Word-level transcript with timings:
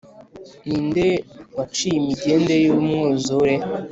Ni 0.65 0.77
nde 0.87 1.07
waciye 1.57 1.95
imigende 2.01 2.53
y’umwuzure 2.63 3.53